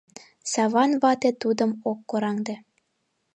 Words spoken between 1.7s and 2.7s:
ок кораҥде.